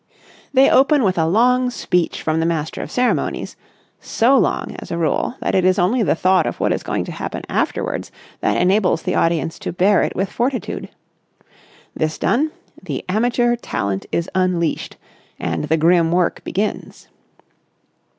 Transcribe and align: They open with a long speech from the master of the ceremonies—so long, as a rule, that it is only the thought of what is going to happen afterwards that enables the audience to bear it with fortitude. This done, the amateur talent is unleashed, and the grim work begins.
They 0.51 0.67
open 0.67 1.03
with 1.03 1.19
a 1.19 1.27
long 1.27 1.69
speech 1.69 2.23
from 2.23 2.39
the 2.39 2.45
master 2.47 2.81
of 2.81 2.89
the 2.89 2.93
ceremonies—so 2.93 4.35
long, 4.35 4.75
as 4.79 4.89
a 4.89 4.97
rule, 4.97 5.35
that 5.41 5.53
it 5.53 5.63
is 5.63 5.77
only 5.77 6.01
the 6.01 6.15
thought 6.15 6.47
of 6.47 6.59
what 6.59 6.73
is 6.73 6.81
going 6.81 7.05
to 7.05 7.11
happen 7.11 7.43
afterwards 7.47 8.11
that 8.39 8.57
enables 8.59 9.03
the 9.03 9.13
audience 9.13 9.59
to 9.59 9.71
bear 9.71 10.01
it 10.01 10.15
with 10.15 10.31
fortitude. 10.31 10.89
This 11.95 12.17
done, 12.17 12.49
the 12.81 13.05
amateur 13.07 13.55
talent 13.55 14.07
is 14.11 14.27
unleashed, 14.33 14.97
and 15.39 15.65
the 15.65 15.77
grim 15.77 16.11
work 16.11 16.43
begins. 16.43 17.07